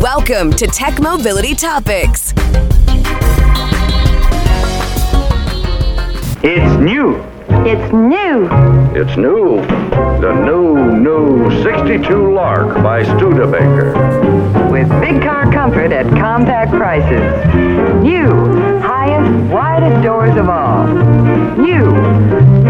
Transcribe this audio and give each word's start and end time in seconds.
Welcome 0.00 0.50
to 0.52 0.66
Tech 0.66 0.98
Mobility 0.98 1.54
Topics. 1.54 2.32
It's 6.42 6.80
new. 6.80 7.16
It's 7.66 7.92
new. 7.92 8.48
It's 8.98 9.14
new. 9.18 9.60
The 10.22 10.32
new, 10.42 10.96
new 10.96 11.62
62 11.62 12.32
Lark 12.32 12.82
by 12.82 13.02
Studebaker. 13.02 13.92
With 14.72 14.88
big 15.02 15.20
car 15.20 15.52
comfort 15.52 15.92
at 15.92 16.06
compact 16.18 16.70
prices. 16.70 17.54
New. 18.02 18.80
Highest, 18.80 19.52
widest 19.52 20.02
doors 20.02 20.34
of 20.38 20.48
all. 20.48 20.86
New. 21.58 21.90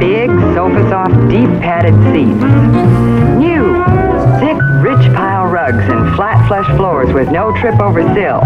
Big, 0.00 0.30
sofa 0.56 0.88
soft, 0.90 1.28
deep 1.30 1.48
padded 1.60 1.94
seats. 2.12 2.42
New. 3.38 4.09
Thick, 4.40 4.56
rich 4.80 5.04
pile 5.12 5.48
rugs 5.48 5.84
and 5.84 6.16
flat 6.16 6.48
flush 6.48 6.66
floors 6.74 7.12
with 7.12 7.28
no 7.30 7.54
trip 7.58 7.78
over 7.78 8.00
sill. 8.14 8.40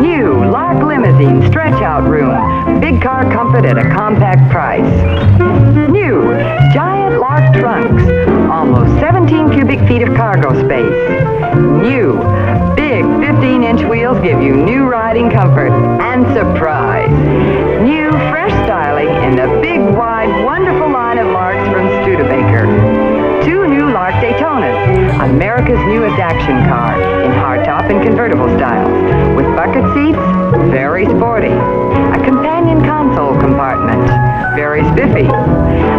New. 0.00 0.48
Lark 0.52 0.84
limousine 0.84 1.44
stretch 1.50 1.82
out 1.82 2.08
room. 2.08 2.80
Big 2.80 3.02
car 3.02 3.28
comfort 3.32 3.64
at 3.64 3.76
a 3.76 3.90
compact 3.90 4.48
price. 4.52 4.86
New. 5.90 6.22
Giant 6.72 7.18
Lark 7.18 7.54
trunks. 7.54 8.04
Almost 8.48 9.00
17 9.00 9.50
cubic 9.50 9.80
feet 9.88 10.02
of 10.02 10.14
cargo 10.14 10.54
space. 10.64 11.56
New. 11.56 12.22
Big 12.76 13.02
15 13.04 13.64
inch 13.64 13.82
wheels 13.82 14.20
give 14.22 14.40
you 14.40 14.54
new 14.54 14.84
riding 14.84 15.28
comfort 15.28 15.72
and 16.02 16.24
surprise. 16.36 17.10
New 17.82 18.12
fresh 18.30 18.52
styling 18.64 19.08
in 19.24 19.34
the 19.34 19.60
big, 19.60 19.80
wide, 19.80 20.44
wonderful 20.44 20.88
line 20.88 21.18
of 21.18 21.26
Larks 21.26 21.68
from 21.72 21.88
Studebaker. 22.04 22.45
America's 24.56 25.78
newest 25.86 26.18
action 26.18 26.56
car, 26.68 26.96
in 27.24 27.30
hardtop 27.32 27.90
and 27.90 28.02
convertible 28.02 28.48
styles, 28.56 28.90
with 29.36 29.46
bucket 29.56 29.84
seats, 29.92 30.18
very 30.70 31.04
sporty. 31.04 31.52
A 31.52 32.24
companion 32.24 32.80
console 32.84 33.38
compartment, 33.38 34.06
very 34.56 34.82
spiffy. 34.92 35.26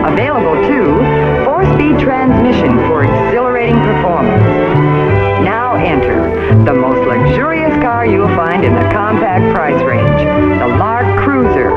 Available 0.09 0.55
too, 0.65 0.97
four-speed 1.45 1.99
transmission 1.99 2.77
for 2.87 3.03
exhilarating 3.03 3.75
performance. 3.75 4.41
Now 5.45 5.75
enter 5.75 6.29
the 6.63 6.73
most 6.73 7.05
luxurious 7.07 7.73
car 7.81 8.05
you'll 8.05 8.35
find 8.35 8.65
in 8.65 8.73
the 8.73 8.89
compact 8.91 9.53
price 9.53 9.81
range, 9.83 10.59
the 10.59 10.67
Lark 10.77 11.05
Cruiser. 11.19 11.69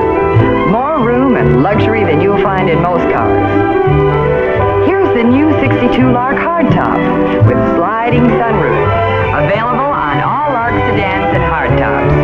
More 0.70 1.04
room 1.04 1.36
and 1.36 1.62
luxury 1.62 2.04
than 2.04 2.20
you'll 2.20 2.42
find 2.42 2.70
in 2.70 2.80
most 2.80 3.04
cars. 3.12 4.29
The 5.14 5.24
new 5.24 5.50
62 5.60 6.12
Lark 6.12 6.36
hardtop 6.36 6.96
with 7.44 7.58
sliding 7.76 8.22
sunroof. 8.22 8.86
Available 9.44 9.90
on 9.90 10.20
all 10.20 10.52
Lark 10.52 10.72
sedans 10.86 11.34
and 11.34 11.42
hardtops. 11.42 12.14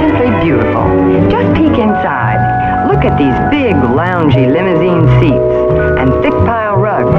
Simply 0.00 0.30
beautiful. 0.42 0.88
Just 1.30 1.54
peek 1.54 1.78
inside. 1.78 2.40
Look 2.88 3.04
at 3.04 3.18
these 3.18 3.36
big, 3.52 3.76
loungy 3.76 4.50
limousine 4.50 5.04
seats 5.20 6.00
and 6.00 6.10
thick 6.22 6.32
pile 6.48 6.76
rugs. 6.76 7.14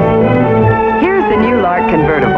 Here's 1.00 1.24
the 1.30 1.40
new 1.40 1.62
Lark 1.62 1.88
convertible, 1.88 2.34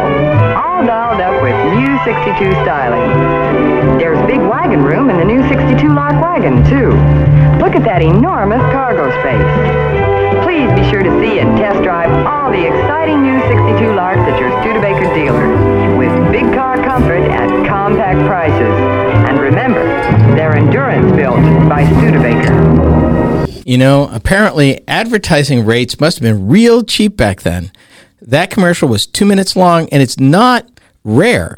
all 0.55 0.85
dolled 0.85 1.19
up 1.19 1.41
with 1.41 1.57
new 1.73 1.97
62 2.05 2.51
styling. 2.63 3.97
There's 3.97 4.19
big 4.27 4.39
wagon 4.39 4.83
room 4.83 5.09
in 5.09 5.17
the 5.17 5.25
new 5.25 5.41
62 5.49 5.89
Lark 5.89 6.21
wagon, 6.21 6.63
too. 6.69 6.91
Look 7.59 7.75
at 7.75 7.83
that 7.83 8.01
enormous 8.03 8.61
cargo 8.71 9.09
space. 9.19 10.02
Please 10.53 10.69
be 10.79 10.87
sure 10.91 11.01
to 11.01 11.09
see 11.19 11.39
and 11.39 11.57
test 11.57 11.81
drive 11.81 12.11
all 12.27 12.51
the 12.51 12.67
exciting 12.67 13.23
new 13.23 13.39
62 13.47 13.95
Larks 13.95 14.19
at 14.19 14.39
your 14.39 14.51
Studebaker 14.61 15.11
dealer 15.15 15.97
with 15.97 16.31
big 16.31 16.43
car 16.53 16.75
comfort 16.75 17.23
at 17.31 17.49
compact 17.67 18.19
prices. 18.27 18.71
And 19.27 19.39
remember, 19.39 19.83
they're 20.35 20.55
endurance 20.55 21.11
built 21.15 21.41
by 21.67 21.83
Studebaker. 21.97 23.63
You 23.65 23.79
know, 23.79 24.07
apparently 24.11 24.87
advertising 24.87 25.65
rates 25.65 25.99
must 25.99 26.19
have 26.19 26.23
been 26.23 26.47
real 26.47 26.83
cheap 26.83 27.17
back 27.17 27.41
then. 27.41 27.71
That 28.21 28.51
commercial 28.51 28.87
was 28.87 29.07
two 29.07 29.25
minutes 29.25 29.55
long, 29.55 29.89
and 29.89 30.03
it's 30.03 30.19
not 30.19 30.69
rare. 31.03 31.57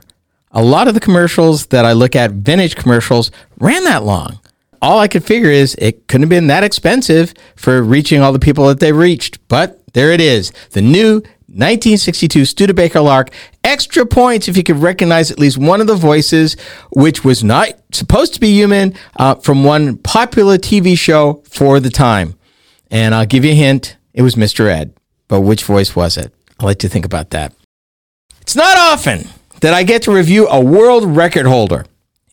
A 0.51 0.63
lot 0.63 0.87
of 0.87 0.93
the 0.93 1.01
commercials 1.01 1.65
that 1.65 1.83
I 1.83 1.91
look 1.91 2.15
at, 2.15 2.31
vintage 2.31 2.77
commercials, 2.77 3.29
ran 3.59 3.83
that 3.83 4.05
long. 4.05 4.39
All 4.81 4.99
I 4.99 5.07
could 5.07 5.23
figure 5.23 5.49
is 5.49 5.75
it 5.75 6.07
couldn't 6.07 6.23
have 6.23 6.29
been 6.29 6.47
that 6.47 6.63
expensive 6.63 7.33
for 7.55 7.81
reaching 7.81 8.21
all 8.21 8.31
the 8.33 8.39
people 8.39 8.67
that 8.67 8.79
they 8.79 8.91
reached. 8.91 9.45
But 9.47 9.81
there 9.93 10.11
it 10.11 10.21
is 10.21 10.51
the 10.71 10.81
new 10.81 11.15
1962 11.47 12.45
Studebaker 12.45 13.01
Lark. 13.01 13.31
Extra 13.63 14.05
points 14.05 14.47
if 14.47 14.57
you 14.57 14.63
could 14.63 14.77
recognize 14.77 15.31
at 15.31 15.39
least 15.39 15.57
one 15.57 15.81
of 15.81 15.87
the 15.87 15.95
voices, 15.95 16.57
which 16.91 17.23
was 17.23 17.43
not 17.43 17.73
supposed 17.91 18.33
to 18.33 18.39
be 18.39 18.51
human, 18.51 18.93
uh, 19.17 19.35
from 19.35 19.63
one 19.63 19.97
popular 19.97 20.57
TV 20.57 20.97
show 20.97 21.43
for 21.49 21.79
the 21.79 21.89
time. 21.89 22.37
And 22.91 23.15
I'll 23.15 23.25
give 23.25 23.45
you 23.45 23.51
a 23.51 23.55
hint 23.55 23.97
it 24.15 24.21
was 24.21 24.35
Mr. 24.35 24.67
Ed. 24.67 24.93
But 25.27 25.41
which 25.41 25.63
voice 25.63 25.95
was 25.95 26.17
it? 26.17 26.33
I'll 26.59 26.67
let 26.67 26.81
you 26.83 26.89
think 26.89 27.05
about 27.05 27.31
that. 27.31 27.53
It's 28.41 28.55
not 28.55 28.77
often 28.77 29.27
that 29.59 29.73
I 29.73 29.83
get 29.83 30.03
to 30.03 30.11
review 30.11 30.47
a 30.47 30.61
world 30.61 31.03
record 31.03 31.45
holder. 31.45 31.85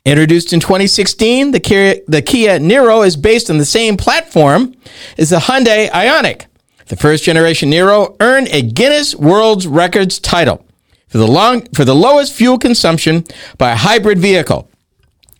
Introduced 0.05 0.53
in 0.53 0.59
2016, 0.59 1.53
the 1.53 1.61
Kia, 1.61 2.01
the 2.09 2.23
Kia 2.23 2.59
is 3.05 3.17
based 3.17 3.49
on 3.49 3.59
the 3.59 3.65
same 3.65 3.97
platform 3.97 4.75
as 5.17 5.31
the 5.31 5.37
Hyundai 5.37 5.89
Ioniq. 5.91 6.47
The 6.87 6.97
first 6.97 7.23
generation 7.23 7.71
Niro 7.71 8.17
earned 8.19 8.49
a 8.49 8.63
Guinness 8.63 9.15
World 9.15 9.65
Records 9.65 10.19
title 10.19 10.67
for 11.07 11.19
the 11.19 11.29
long 11.29 11.67
for 11.67 11.85
the 11.85 11.95
lowest 11.95 12.33
fuel 12.33 12.59
consumption 12.59 13.25
by 13.59 13.71
a 13.71 13.77
hybrid 13.77 14.19
vehicle. 14.19 14.69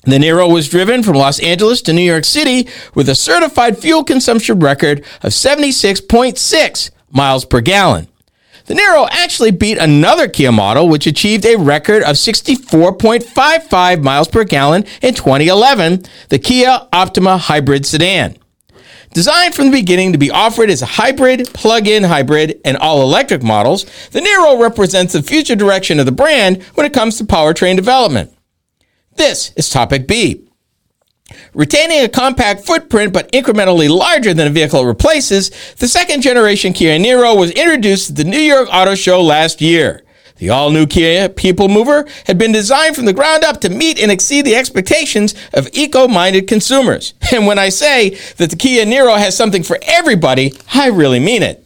The 0.05 0.19
Niro 0.19 0.53
was 0.53 0.69
driven 0.69 1.03
from 1.03 1.17
Los 1.17 1.41
Angeles 1.41 1.83
to 1.83 1.93
New 1.93 2.03
York 2.03 2.25
City 2.25 2.69
with 2.95 3.09
a 3.09 3.17
certified 3.17 3.79
fuel 3.79 4.05
consumption 4.05 4.61
record 4.61 5.01
of 5.23 5.33
76.6 5.33 6.91
miles 7.11 7.45
per 7.45 7.61
gallon. 7.61 8.07
The 8.73 8.79
Niro 8.79 9.07
actually 9.11 9.51
beat 9.51 9.77
another 9.77 10.29
Kia 10.29 10.51
model, 10.51 10.89
which 10.89 11.07
achieved 11.07 11.45
a 11.45 11.57
record 11.57 12.03
of 12.05 12.17
64.55 12.17 14.03
miles 14.03 14.29
per 14.29 14.45
gallon 14.45 14.87
in 15.03 15.13
2011, 15.13 16.05
the 16.31 16.39
Kia 16.39 16.89
Optima 16.91 17.37
hybrid 17.37 17.85
sedan. 17.85 18.39
Designed 19.13 19.55
from 19.55 19.67
the 19.67 19.79
beginning 19.79 20.13
to 20.13 20.19
be 20.19 20.31
offered 20.31 20.71
as 20.71 20.81
a 20.81 20.87
hybrid, 20.87 21.53
plug-in 21.53 22.05
hybrid, 22.05 22.63
and 22.65 22.79
all-electric 22.79 23.43
models, 23.43 23.85
the 24.13 24.21
Niro 24.21 24.59
represents 24.59 25.13
the 25.13 25.23
future 25.23 25.55
direction 25.55 26.01
of 26.01 26.07
the 26.07 26.11
brand 26.11 26.63
when 26.73 26.87
it 26.87 26.95
comes 26.95 27.19
to 27.19 27.25
powertrain 27.25 27.77
development. 27.77 28.35
This 29.17 29.53
is 29.55 29.69
topic 29.69 30.09
B. 30.09 30.49
Retaining 31.55 32.05
a 32.05 32.09
compact 32.09 32.65
footprint 32.65 33.13
but 33.13 33.31
incrementally 33.33 33.89
larger 33.89 34.35
than 34.35 34.47
a 34.47 34.51
vehicle 34.51 34.83
it 34.83 34.87
replaces, 34.87 35.51
the 35.77 35.89
second 35.89 36.23
generation 36.23 36.73
Kia 36.73 36.99
Niro 36.99 37.39
was 37.39 37.51
introduced 37.53 38.11
at 38.11 38.17
the 38.17 38.25
New 38.25 38.41
York 38.41 38.69
Auto 38.73 38.95
Show 38.95 39.23
last 39.23 39.61
year. 39.61 40.03
The 40.37 40.51
all 40.51 40.71
new 40.71 40.87
Kia 40.87 41.29
People 41.29 41.69
Mover 41.69 42.05
had 42.27 42.37
been 42.37 42.51
designed 42.51 42.97
from 42.97 43.05
the 43.05 43.13
ground 43.13 43.45
up 43.45 43.61
to 43.61 43.69
meet 43.69 44.01
and 44.01 44.11
exceed 44.11 44.45
the 44.45 44.57
expectations 44.57 45.35
of 45.55 45.69
eco 45.73 46.09
minded 46.09 46.49
consumers. 46.49 47.15
And 47.33 47.47
when 47.47 47.59
I 47.59 47.71
say 47.71 48.11
that 48.37 48.51
the 48.51 48.57
Kia 48.57 48.85
Niro 48.85 49.17
has 49.17 49.37
something 49.37 49.63
for 49.63 49.79
everybody, 49.83 50.53
I 50.75 50.89
really 50.89 51.21
mean 51.21 51.43
it. 51.43 51.65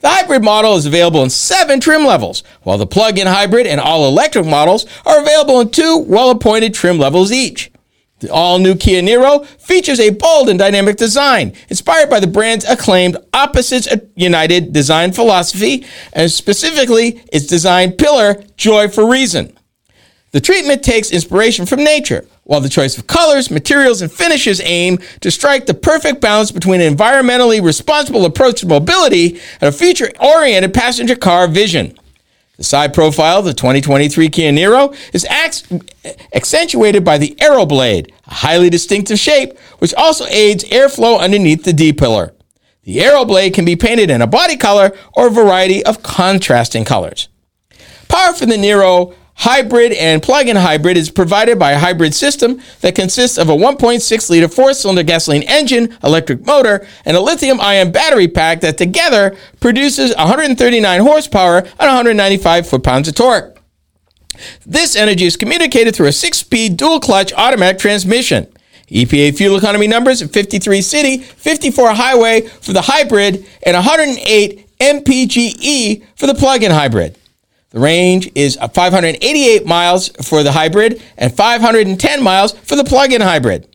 The 0.00 0.08
hybrid 0.08 0.44
model 0.44 0.76
is 0.76 0.86
available 0.86 1.22
in 1.22 1.30
seven 1.30 1.80
trim 1.80 2.04
levels, 2.04 2.42
while 2.62 2.78
the 2.78 2.86
plug 2.86 3.18
in 3.18 3.26
hybrid 3.26 3.66
and 3.66 3.80
all 3.80 4.06
electric 4.06 4.44
models 4.44 4.86
are 5.06 5.20
available 5.20 5.60
in 5.60 5.70
two 5.70 5.98
well 5.98 6.30
appointed 6.30 6.74
trim 6.74 6.98
levels 6.98 7.32
each. 7.32 7.70
The 8.20 8.32
all 8.32 8.58
new 8.58 8.74
Kia 8.74 9.02
Niro 9.02 9.44
features 9.44 10.00
a 10.00 10.08
bold 10.08 10.48
and 10.48 10.58
dynamic 10.58 10.96
design, 10.96 11.52
inspired 11.68 12.08
by 12.08 12.18
the 12.18 12.26
brand's 12.26 12.64
acclaimed 12.64 13.18
Opposites 13.34 13.88
United 14.14 14.72
design 14.72 15.12
philosophy, 15.12 15.84
and 16.14 16.30
specifically 16.30 17.22
its 17.30 17.46
design 17.46 17.92
pillar, 17.92 18.42
Joy 18.56 18.88
for 18.88 19.06
Reason. 19.10 19.54
The 20.30 20.40
treatment 20.40 20.82
takes 20.82 21.10
inspiration 21.10 21.66
from 21.66 21.84
nature, 21.84 22.26
while 22.44 22.62
the 22.62 22.70
choice 22.70 22.96
of 22.96 23.06
colors, 23.06 23.50
materials, 23.50 24.00
and 24.00 24.10
finishes 24.10 24.62
aim 24.62 24.98
to 25.20 25.30
strike 25.30 25.66
the 25.66 25.74
perfect 25.74 26.22
balance 26.22 26.50
between 26.50 26.80
an 26.80 26.96
environmentally 26.96 27.62
responsible 27.62 28.24
approach 28.24 28.60
to 28.60 28.66
mobility 28.66 29.38
and 29.60 29.68
a 29.68 29.72
future 29.72 30.10
oriented 30.20 30.72
passenger 30.72 31.16
car 31.16 31.48
vision. 31.48 31.98
The 32.56 32.64
side 32.64 32.94
profile 32.94 33.40
of 33.40 33.44
the 33.44 33.52
2023 33.52 34.30
Kia 34.30 34.50
Niro 34.50 34.96
is 35.12 35.26
accentuated 36.34 37.04
by 37.04 37.18
the 37.18 37.36
arrow 37.40 37.66
blade, 37.66 38.12
a 38.26 38.34
highly 38.34 38.70
distinctive 38.70 39.18
shape 39.18 39.58
which 39.78 39.92
also 39.94 40.24
aids 40.26 40.64
airflow 40.64 41.20
underneath 41.20 41.64
the 41.64 41.74
D 41.74 41.92
pillar. 41.92 42.32
The 42.84 43.02
arrow 43.02 43.24
blade 43.24 43.52
can 43.52 43.64
be 43.64 43.76
painted 43.76 44.10
in 44.10 44.22
a 44.22 44.26
body 44.26 44.56
color 44.56 44.96
or 45.12 45.26
a 45.26 45.30
variety 45.30 45.84
of 45.84 46.02
contrasting 46.02 46.84
colors. 46.84 47.28
Power 48.08 48.32
for 48.32 48.46
the 48.46 48.54
Niro 48.54 49.14
hybrid 49.36 49.92
and 49.92 50.22
plug-in 50.22 50.56
hybrid 50.56 50.96
is 50.96 51.10
provided 51.10 51.58
by 51.58 51.72
a 51.72 51.78
hybrid 51.78 52.14
system 52.14 52.60
that 52.80 52.94
consists 52.94 53.38
of 53.38 53.48
a 53.48 53.52
1.6 53.52 54.30
liter 54.30 54.48
four-cylinder 54.48 55.02
gasoline 55.02 55.42
engine, 55.44 55.96
electric 56.02 56.44
motor, 56.46 56.86
and 57.04 57.16
a 57.16 57.20
lithium-ion 57.20 57.92
battery 57.92 58.28
pack 58.28 58.60
that 58.60 58.78
together 58.78 59.36
produces 59.60 60.14
139 60.16 61.00
horsepower 61.00 61.58
and 61.58 61.78
195 61.78 62.66
foot-pounds 62.66 63.08
of 63.08 63.14
torque. 63.14 63.60
This 64.66 64.96
energy 64.96 65.24
is 65.24 65.36
communicated 65.36 65.94
through 65.94 66.08
a 66.08 66.12
six 66.12 66.38
speed 66.38 66.76
dual 66.76 67.00
clutch 67.00 67.32
automatic 67.34 67.78
transmission. 67.78 68.46
EPA 68.90 69.36
fuel 69.36 69.56
economy 69.56 69.86
numbers 69.86 70.22
53 70.22 70.80
city, 70.80 71.18
54 71.18 71.90
highway 71.90 72.42
for 72.42 72.72
the 72.72 72.82
hybrid, 72.82 73.46
and 73.64 73.74
108 73.74 74.78
mpge 74.78 76.04
for 76.16 76.26
the 76.26 76.34
plug 76.34 76.62
in 76.62 76.70
hybrid. 76.70 77.16
The 77.70 77.80
range 77.80 78.30
is 78.34 78.56
uh, 78.60 78.68
588 78.68 79.66
miles 79.66 80.08
for 80.22 80.42
the 80.42 80.52
hybrid 80.52 81.02
and 81.16 81.34
510 81.34 82.22
miles 82.22 82.52
for 82.52 82.76
the 82.76 82.84
plug 82.84 83.12
in 83.12 83.20
hybrid. 83.20 83.68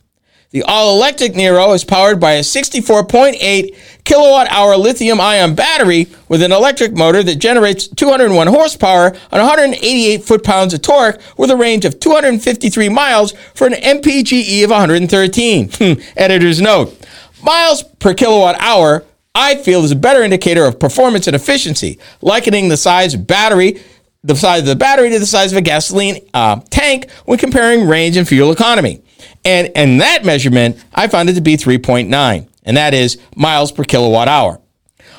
The 0.51 0.63
all 0.63 0.97
electric 0.97 1.31
Niro 1.33 1.73
is 1.73 1.85
powered 1.85 2.19
by 2.19 2.33
a 2.33 2.41
64.8 2.41 4.03
kilowatt 4.03 4.47
hour 4.49 4.75
lithium 4.75 5.21
ion 5.21 5.55
battery 5.55 6.07
with 6.27 6.41
an 6.41 6.51
electric 6.51 6.91
motor 6.91 7.23
that 7.23 7.35
generates 7.35 7.87
201 7.87 8.47
horsepower 8.47 9.07
and 9.07 9.41
188 9.41 10.23
foot 10.25 10.43
pounds 10.43 10.73
of 10.73 10.81
torque 10.81 11.21
with 11.37 11.51
a 11.51 11.55
range 11.55 11.85
of 11.85 12.01
253 12.01 12.89
miles 12.89 13.31
for 13.53 13.65
an 13.65 13.73
MPGE 13.73 14.63
of 14.65 14.71
113. 14.71 15.71
Editor's 16.17 16.59
note 16.59 16.97
miles 17.41 17.83
per 17.83 18.13
kilowatt 18.13 18.55
hour, 18.59 19.05
I 19.33 19.55
feel, 19.55 19.83
is 19.83 19.91
a 19.91 19.95
better 19.95 20.23
indicator 20.23 20.65
of 20.65 20.79
performance 20.79 21.27
and 21.27 21.35
efficiency, 21.35 21.99
likening 22.21 22.67
the 22.67 22.77
size 22.77 23.13
of 23.13 23.27
battery. 23.27 23.81
The 24.23 24.35
size 24.35 24.59
of 24.59 24.67
the 24.67 24.75
battery 24.75 25.09
to 25.09 25.17
the 25.17 25.25
size 25.25 25.51
of 25.51 25.57
a 25.57 25.61
gasoline 25.61 26.23
uh, 26.33 26.59
tank 26.69 27.09
when 27.25 27.39
comparing 27.39 27.87
range 27.87 28.17
and 28.17 28.27
fuel 28.27 28.51
economy. 28.51 29.01
And 29.43 29.69
in 29.69 29.97
that 29.97 30.23
measurement, 30.23 30.83
I 30.93 31.07
found 31.07 31.29
it 31.29 31.33
to 31.33 31.41
be 31.41 31.57
3.9, 31.57 32.47
and 32.63 32.77
that 32.77 32.93
is 32.93 33.17
miles 33.35 33.71
per 33.71 33.83
kilowatt 33.83 34.27
hour. 34.27 34.61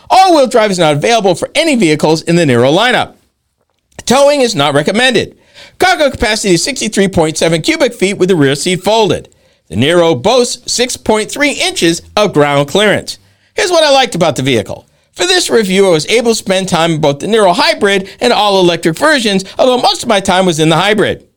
All 0.09 0.37
wheel 0.37 0.47
drive 0.47 0.71
is 0.71 0.79
not 0.79 0.95
available 0.95 1.35
for 1.35 1.51
any 1.55 1.75
vehicles 1.75 2.23
in 2.23 2.37
the 2.37 2.45
Niro 2.45 2.73
lineup. 2.73 3.17
Towing 4.05 4.43
is 4.43 4.55
not 4.55 4.75
recommended. 4.75 5.37
Cargo 5.79 6.11
capacity 6.11 6.55
is 6.55 6.65
63.7 6.65 7.65
cubic 7.65 7.95
feet 7.95 8.19
with 8.19 8.29
the 8.29 8.37
rear 8.37 8.55
seat 8.55 8.85
folded. 8.85 9.35
The 9.67 9.75
Niro 9.75 10.21
boasts 10.21 10.79
6.3 10.79 11.57
inches 11.57 12.03
of 12.15 12.33
ground 12.33 12.69
clearance. 12.69 13.19
Here's 13.55 13.71
what 13.71 13.85
I 13.85 13.91
liked 13.91 14.15
about 14.15 14.37
the 14.37 14.43
vehicle. 14.43 14.87
For 15.13 15.27
this 15.27 15.51
review, 15.51 15.87
I 15.87 15.91
was 15.91 16.07
able 16.07 16.31
to 16.31 16.35
spend 16.35 16.69
time 16.69 16.93
in 16.93 17.01
both 17.01 17.19
the 17.19 17.27
Niro 17.27 17.55
hybrid 17.55 18.09
and 18.21 18.33
all 18.33 18.61
electric 18.61 18.97
versions, 18.97 19.45
although 19.59 19.79
most 19.79 20.03
of 20.03 20.09
my 20.09 20.21
time 20.21 20.47
was 20.47 20.59
in 20.59 20.71
the 20.71 20.77
hybrid. 20.77 21.29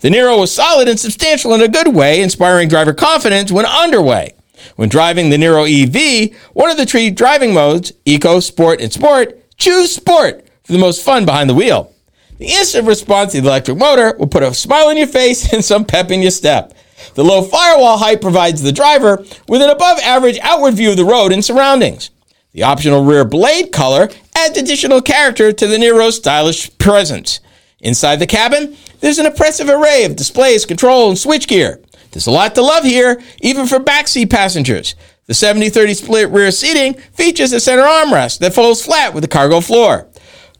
The 0.00 0.10
Niro 0.10 0.38
was 0.38 0.54
solid 0.54 0.88
and 0.88 1.00
substantial 1.00 1.54
in 1.54 1.62
a 1.62 1.68
good 1.68 1.94
way, 1.94 2.22
inspiring 2.22 2.68
driver 2.68 2.92
confidence 2.92 3.50
when 3.50 3.64
underway. 3.64 4.34
When 4.76 4.88
driving 4.88 5.30
the 5.30 5.36
Niro 5.36 5.66
EV, 5.66 6.36
one 6.52 6.70
of 6.70 6.76
the 6.76 6.86
three 6.86 7.10
driving 7.10 7.54
modes, 7.54 7.92
Eco, 8.04 8.40
Sport, 8.40 8.80
and 8.80 8.92
Sport, 8.92 9.38
choose 9.56 9.94
Sport 9.94 10.46
for 10.62 10.72
the 10.72 10.78
most 10.78 11.02
fun 11.02 11.24
behind 11.24 11.48
the 11.48 11.54
wheel. 11.54 11.92
The 12.38 12.46
instant 12.46 12.86
response 12.86 13.32
to 13.32 13.40
the 13.40 13.48
electric 13.48 13.78
motor 13.78 14.14
will 14.18 14.26
put 14.26 14.42
a 14.42 14.52
smile 14.52 14.88
on 14.88 14.96
your 14.96 15.06
face 15.06 15.52
and 15.52 15.64
some 15.64 15.84
pep 15.84 16.10
in 16.10 16.22
your 16.22 16.30
step. 16.30 16.74
The 17.14 17.24
low 17.24 17.42
firewall 17.42 17.98
height 17.98 18.20
provides 18.20 18.62
the 18.62 18.72
driver 18.72 19.24
with 19.48 19.62
an 19.62 19.70
above 19.70 19.98
average 20.00 20.38
outward 20.42 20.74
view 20.74 20.90
of 20.90 20.96
the 20.96 21.04
road 21.04 21.32
and 21.32 21.44
surroundings. 21.44 22.10
The 22.52 22.64
optional 22.64 23.04
rear 23.04 23.24
blade 23.24 23.72
color 23.72 24.10
adds 24.36 24.58
additional 24.58 25.00
character 25.00 25.52
to 25.52 25.66
the 25.66 25.78
Niro's 25.78 26.16
stylish 26.16 26.76
presence. 26.78 27.40
Inside 27.80 28.16
the 28.16 28.26
cabin, 28.26 28.76
there's 29.00 29.18
an 29.18 29.26
impressive 29.26 29.68
array 29.68 30.04
of 30.04 30.16
displays, 30.16 30.66
control, 30.66 31.08
and 31.08 31.18
switchgear. 31.18 31.82
There's 32.12 32.26
a 32.26 32.30
lot 32.30 32.54
to 32.54 32.62
love 32.62 32.84
here, 32.84 33.20
even 33.40 33.66
for 33.66 33.78
backseat 33.78 34.30
passengers. 34.30 34.94
The 35.26 35.34
70 35.34 35.70
30 35.70 35.94
split 35.94 36.30
rear 36.30 36.50
seating 36.50 36.94
features 36.94 37.52
a 37.52 37.60
center 37.60 37.82
armrest 37.82 38.38
that 38.40 38.54
folds 38.54 38.84
flat 38.84 39.14
with 39.14 39.22
the 39.22 39.28
cargo 39.28 39.60
floor. 39.60 40.08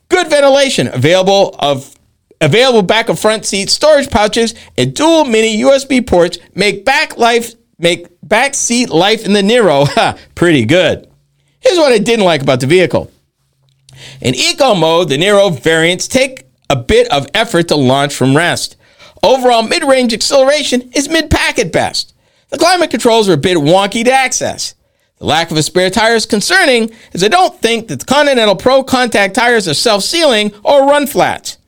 Good 0.09 0.29
ventilation, 0.29 0.89
available 0.89 1.55
of 1.59 1.95
available 2.43 2.83
back 2.83 3.09
of 3.09 3.19
front 3.19 3.47
seat 3.47 3.71
storage 3.71 4.11
pouches 4.11 4.55
and 4.77 4.95
dual 4.95 5.25
mini 5.25 5.63
USB 5.63 6.07
ports 6.07 6.39
make 6.55 6.85
back 6.85 7.17
life 7.17 7.55
make 7.79 8.09
back 8.23 8.55
seat 8.55 8.91
life 8.91 9.25
in 9.25 9.33
the 9.33 9.43
Niro 9.43 10.19
pretty 10.35 10.65
good. 10.65 11.09
Here's 11.61 11.79
what 11.79 11.93
I 11.93 11.99
didn't 11.99 12.25
like 12.25 12.43
about 12.43 12.61
the 12.61 12.67
vehicle. 12.67 13.11
In 14.21 14.35
eco 14.35 14.75
mode, 14.75 15.09
the 15.09 15.17
Niro 15.17 15.57
variants 15.59 16.09
take 16.09 16.45
a 16.69 16.77
bit 16.77 17.11
of 17.13 17.27
effort 17.35 17.69
to 17.69 17.77
launch 17.77 18.15
from 18.15 18.37
rest. 18.37 18.77
Overall 19.23 19.63
mid 19.63 19.85
range 19.85 20.13
acceleration 20.13 20.91
is 20.95 21.09
mid 21.09 21.31
pack 21.31 21.59
at 21.59 21.73
best. 21.73 22.15
The 22.49 22.59
climate 22.59 22.91
controls 22.91 23.29
are 23.29 23.35
a 23.35 23.39
bit 23.39 23.57
wonky 23.57 24.05
to 24.05 24.13
access. 24.13 24.75
The 25.19 25.27
lack 25.27 25.53
of 25.53 25.57
a 25.57 25.63
spare 25.63 25.91
tire 25.91 26.17
is 26.17 26.27
concerning, 26.27 26.91
as 27.15 27.23
I 27.23 27.29
don't 27.29 27.57
think 27.61 27.87
that 27.89 28.01
the 28.01 28.07
Continental 28.07 28.57
Pro 28.57 28.83
contact 28.83 29.37
tires 29.37 29.69
are 29.69 29.75
self 29.75 30.03
sealing 30.03 30.53
or 30.65 30.89
run 30.89 31.07
flats. 31.07 31.59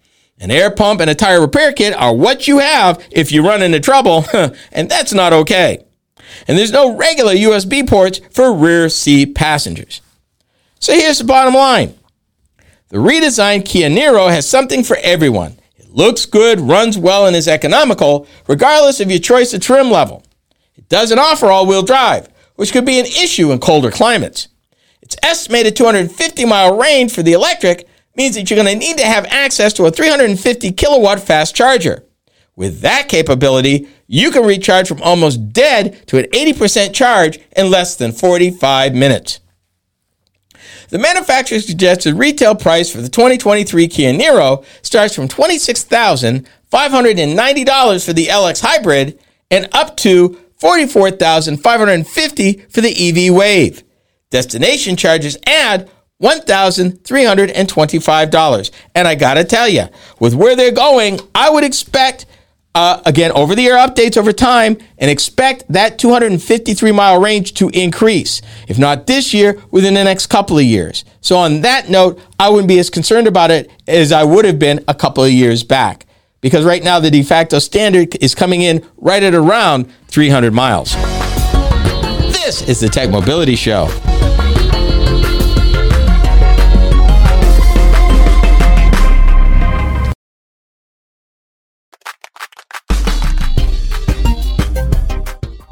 An 0.44 0.50
air 0.50 0.70
pump 0.70 1.00
and 1.00 1.08
a 1.08 1.14
tire 1.14 1.40
repair 1.40 1.72
kit 1.72 1.94
are 1.94 2.14
what 2.14 2.46
you 2.46 2.58
have 2.58 3.02
if 3.10 3.32
you 3.32 3.42
run 3.42 3.62
into 3.62 3.80
trouble, 3.80 4.26
and 4.72 4.90
that's 4.90 5.14
not 5.14 5.32
okay. 5.32 5.82
And 6.46 6.58
there's 6.58 6.70
no 6.70 6.94
regular 6.94 7.32
USB 7.32 7.88
ports 7.88 8.20
for 8.30 8.52
rear 8.52 8.90
seat 8.90 9.34
passengers. 9.34 10.02
So 10.80 10.92
here's 10.92 11.16
the 11.16 11.24
bottom 11.24 11.54
line 11.54 11.94
the 12.90 12.98
redesigned 12.98 13.64
Kia 13.64 13.88
Niro 13.88 14.28
has 14.28 14.46
something 14.46 14.84
for 14.84 14.98
everyone. 15.00 15.58
It 15.78 15.88
looks 15.88 16.26
good, 16.26 16.60
runs 16.60 16.98
well, 16.98 17.26
and 17.26 17.34
is 17.34 17.48
economical, 17.48 18.26
regardless 18.46 19.00
of 19.00 19.10
your 19.10 19.20
choice 19.20 19.54
of 19.54 19.62
trim 19.62 19.90
level. 19.90 20.26
It 20.76 20.90
doesn't 20.90 21.18
offer 21.18 21.46
all 21.46 21.66
wheel 21.66 21.82
drive, 21.82 22.28
which 22.56 22.70
could 22.70 22.84
be 22.84 23.00
an 23.00 23.06
issue 23.06 23.50
in 23.50 23.60
colder 23.60 23.90
climates. 23.90 24.48
Its 25.00 25.16
estimated 25.22 25.74
250 25.74 26.44
mile 26.44 26.78
range 26.78 27.14
for 27.14 27.22
the 27.22 27.32
electric 27.32 27.88
means 28.16 28.36
that 28.36 28.50
you're 28.50 28.62
going 28.62 28.72
to 28.72 28.86
need 28.86 28.98
to 28.98 29.04
have 29.04 29.26
access 29.26 29.72
to 29.74 29.86
a 29.86 29.90
350 29.90 30.72
kilowatt 30.72 31.20
fast 31.20 31.54
charger. 31.54 32.04
With 32.56 32.80
that 32.80 33.08
capability, 33.08 33.88
you 34.06 34.30
can 34.30 34.44
recharge 34.44 34.86
from 34.86 35.02
almost 35.02 35.52
dead 35.52 36.06
to 36.06 36.18
an 36.18 36.26
80% 36.26 36.94
charge 36.94 37.40
in 37.56 37.68
less 37.70 37.96
than 37.96 38.12
45 38.12 38.94
minutes. 38.94 39.40
The 40.90 40.98
manufacturer 40.98 41.60
suggested 41.60 42.14
retail 42.14 42.54
price 42.54 42.92
for 42.92 43.00
the 43.00 43.08
2023 43.08 43.88
Kia 43.88 44.12
Niro 44.12 44.62
starts 44.82 45.14
from 45.14 45.28
$26,590 45.28 48.04
for 48.04 48.12
the 48.12 48.26
LX 48.26 48.60
Hybrid 48.60 49.18
and 49.50 49.66
up 49.72 49.96
to 49.98 50.38
$44,550 50.62 52.70
for 52.70 52.80
the 52.80 53.28
EV 53.28 53.34
Wave. 53.34 53.82
Destination 54.30 54.96
charges 54.96 55.36
add 55.46 55.90
$1,325. 56.24 58.70
And 58.94 59.06
I 59.06 59.14
gotta 59.14 59.44
tell 59.44 59.68
you, 59.68 59.84
with 60.18 60.34
where 60.34 60.56
they're 60.56 60.72
going, 60.72 61.20
I 61.34 61.50
would 61.50 61.64
expect 61.64 62.24
uh, 62.74 63.02
again, 63.06 63.30
over 63.32 63.54
the 63.54 63.66
air 63.66 63.76
updates 63.76 64.16
over 64.16 64.32
time 64.32 64.76
and 64.98 65.08
expect 65.08 65.62
that 65.68 65.96
253 65.96 66.90
mile 66.90 67.20
range 67.20 67.54
to 67.54 67.68
increase. 67.68 68.42
If 68.66 68.80
not 68.80 69.06
this 69.06 69.32
year, 69.32 69.62
within 69.70 69.94
the 69.94 70.02
next 70.02 70.26
couple 70.26 70.58
of 70.58 70.64
years. 70.64 71.04
So, 71.20 71.36
on 71.36 71.60
that 71.60 71.88
note, 71.88 72.18
I 72.38 72.48
wouldn't 72.48 72.66
be 72.66 72.80
as 72.80 72.90
concerned 72.90 73.28
about 73.28 73.52
it 73.52 73.70
as 73.86 74.10
I 74.10 74.24
would 74.24 74.44
have 74.44 74.58
been 74.58 74.82
a 74.88 74.94
couple 74.94 75.22
of 75.22 75.30
years 75.30 75.62
back. 75.62 76.04
Because 76.40 76.64
right 76.64 76.82
now, 76.82 76.98
the 76.98 77.12
de 77.12 77.22
facto 77.22 77.60
standard 77.60 78.16
is 78.20 78.34
coming 78.34 78.62
in 78.62 78.84
right 78.96 79.22
at 79.22 79.34
around 79.34 79.88
300 80.08 80.52
miles. 80.52 80.94
This 82.32 82.68
is 82.68 82.80
the 82.80 82.88
Tech 82.88 83.08
Mobility 83.08 83.54
Show. 83.54 83.86